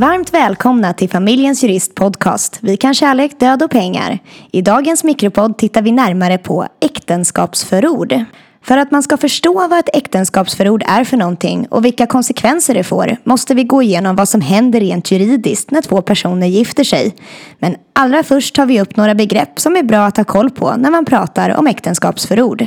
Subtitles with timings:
[0.00, 2.58] Varmt välkomna till Familjens Jurist Podcast.
[2.62, 4.18] Vi kan kärlek, död och pengar.
[4.50, 8.14] I dagens mikropodd tittar vi närmare på äktenskapsförord.
[8.62, 12.84] För att man ska förstå vad ett äktenskapsförord är för någonting och vilka konsekvenser det
[12.84, 17.14] får måste vi gå igenom vad som händer rent juridiskt när två personer gifter sig.
[17.58, 20.76] Men allra först tar vi upp några begrepp som är bra att ha koll på
[20.76, 22.66] när man pratar om äktenskapsförord.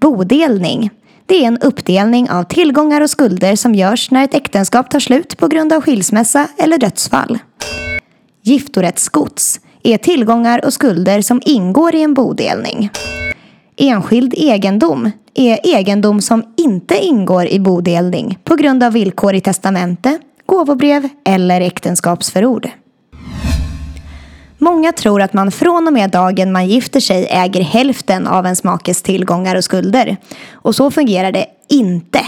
[0.00, 0.90] Bodelning.
[1.30, 5.36] Det är en uppdelning av tillgångar och skulder som görs när ett äktenskap tar slut
[5.36, 7.38] på grund av skilsmässa eller dödsfall.
[8.42, 12.90] Giftorättsgods är tillgångar och skulder som ingår i en bodelning.
[13.76, 20.18] Enskild egendom är egendom som inte ingår i bodelning på grund av villkor i testamente,
[20.46, 22.68] gåvobrev eller äktenskapsförord.
[24.62, 28.64] Många tror att man från och med dagen man gifter sig äger hälften av ens
[28.64, 30.16] makes tillgångar och skulder.
[30.52, 32.20] Och så fungerar det inte.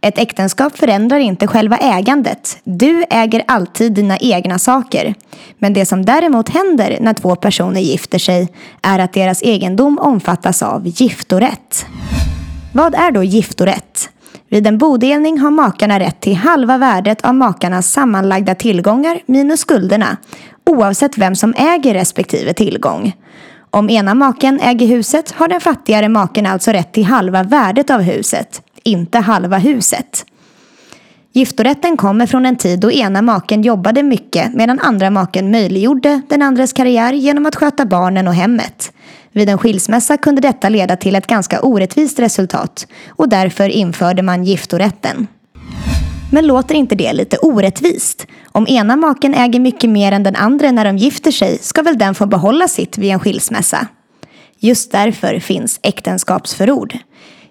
[0.00, 2.58] Ett äktenskap förändrar inte själva ägandet.
[2.64, 5.14] Du äger alltid dina egna saker.
[5.58, 8.48] Men det som däremot händer när två personer gifter sig
[8.82, 11.86] är att deras egendom omfattas av giftorätt.
[12.72, 14.08] Vad är då giftorätt?
[14.48, 20.16] Vid en bodelning har makarna rätt till halva värdet av makarnas sammanlagda tillgångar minus skulderna
[20.66, 23.16] oavsett vem som äger respektive tillgång.
[23.70, 28.00] Om ena maken äger huset har den fattigare maken alltså rätt till halva värdet av
[28.00, 30.26] huset, inte halva huset.
[31.36, 36.42] Giftorätten kommer från en tid då ena maken jobbade mycket medan andra maken möjliggjorde den
[36.42, 38.92] andres karriär genom att sköta barnen och hemmet.
[39.32, 44.44] Vid en skilsmässa kunde detta leda till ett ganska orättvist resultat och därför införde man
[44.44, 45.26] giftorätten.
[46.32, 48.26] Men låter inte det lite orättvist?
[48.52, 51.98] Om ena maken äger mycket mer än den andra när de gifter sig ska väl
[51.98, 53.86] den få behålla sitt vid en skilsmässa?
[54.58, 56.98] Just därför finns äktenskapsförord.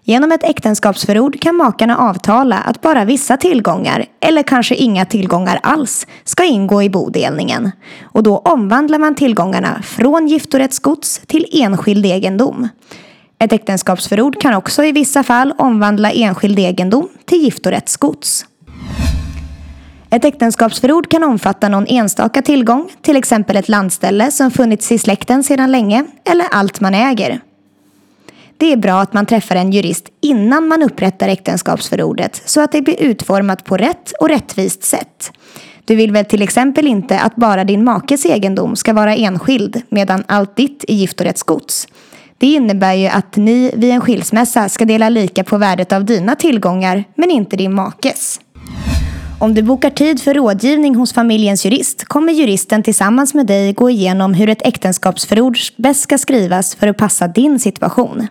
[0.05, 6.07] Genom ett äktenskapsförord kan makarna avtala att bara vissa tillgångar, eller kanske inga tillgångar alls,
[6.23, 7.71] ska ingå i bodelningen.
[8.03, 12.67] Och då omvandlar man tillgångarna från giftorättsgods till enskild egendom.
[13.39, 18.45] Ett äktenskapsförord kan också i vissa fall omvandla enskild egendom till giftorättsgods.
[20.09, 25.43] Ett äktenskapsförord kan omfatta någon enstaka tillgång, till exempel ett landställe som funnits i släkten
[25.43, 27.41] sedan länge, eller allt man äger.
[28.63, 32.81] Det är bra att man träffar en jurist innan man upprättar äktenskapsförordet så att det
[32.81, 35.31] blir utformat på rätt och rättvist sätt.
[35.85, 40.23] Du vill väl till exempel inte att bara din makes egendom ska vara enskild medan
[40.27, 41.87] allt ditt är giftorättsgods.
[42.37, 46.35] Det innebär ju att ni vid en skilsmässa ska dela lika på värdet av dina
[46.35, 48.39] tillgångar men inte din makes.
[49.39, 53.89] Om du bokar tid för rådgivning hos familjens jurist kommer juristen tillsammans med dig gå
[53.89, 58.27] igenom hur ett äktenskapsförord bäst ska skrivas för att passa din situation.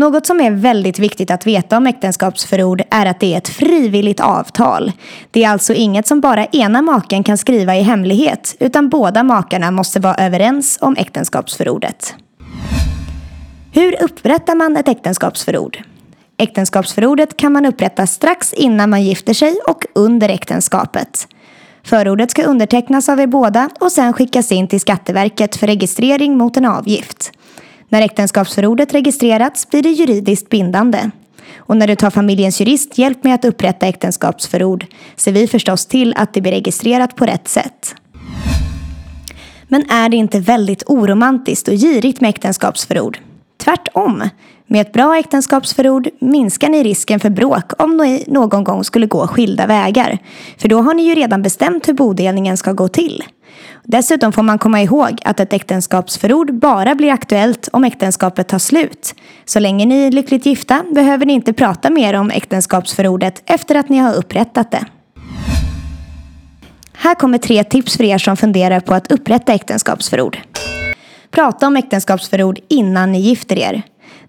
[0.00, 4.20] Något som är väldigt viktigt att veta om äktenskapsförord är att det är ett frivilligt
[4.20, 4.92] avtal.
[5.30, 9.70] Det är alltså inget som bara ena maken kan skriva i hemlighet utan båda makarna
[9.70, 12.14] måste vara överens om äktenskapsförordet.
[13.72, 15.78] Hur upprättar man ett äktenskapsförord?
[16.36, 21.28] Äktenskapsförordet kan man upprätta strax innan man gifter sig och under äktenskapet.
[21.84, 26.56] Förordet ska undertecknas av er båda och sen skickas in till Skatteverket för registrering mot
[26.56, 27.32] en avgift.
[27.92, 31.10] När äktenskapsförordet registrerats blir det juridiskt bindande.
[31.56, 34.86] Och när du tar familjens jurist hjälp med att upprätta äktenskapsförord
[35.16, 37.94] ser vi förstås till att det blir registrerat på rätt sätt.
[39.68, 43.18] Men är det inte väldigt oromantiskt och girigt med äktenskapsförord?
[43.64, 44.22] Tvärtom.
[44.72, 49.26] Med ett bra äktenskapsförord minskar ni risken för bråk om ni någon gång skulle gå
[49.26, 50.18] skilda vägar.
[50.58, 53.24] För då har ni ju redan bestämt hur bodelningen ska gå till.
[53.84, 59.14] Dessutom får man komma ihåg att ett äktenskapsförord bara blir aktuellt om äktenskapet tar slut.
[59.44, 63.88] Så länge ni är lyckligt gifta behöver ni inte prata mer om äktenskapsförordet efter att
[63.88, 64.84] ni har upprättat det.
[66.92, 70.38] Här kommer tre tips för er som funderar på att upprätta äktenskapsförord.
[71.30, 73.82] Prata om äktenskapsförord innan ni gifter er.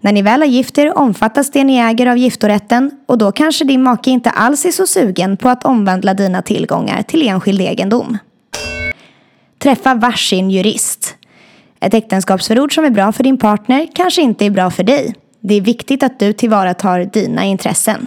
[0.04, 3.64] När ni väl har gift er omfattas det ni äger av giftorätten och då kanske
[3.64, 8.18] din make inte alls är så sugen på att omvandla dina tillgångar till enskild egendom.
[9.58, 11.14] Träffa varsin jurist.
[11.80, 15.14] Ett äktenskapsförord som är bra för din partner kanske inte är bra för dig.
[15.40, 18.06] Det är viktigt att du tillvaratar dina intressen.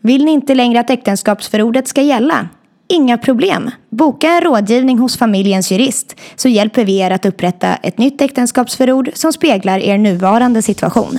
[0.00, 2.48] Vill ni inte längre att äktenskapsförordet ska gälla?
[2.88, 3.70] Inga problem.
[3.90, 9.10] Boka en rådgivning hos familjens jurist så hjälper vi er att upprätta ett nytt äktenskapsförord
[9.14, 11.18] som speglar er nuvarande situation.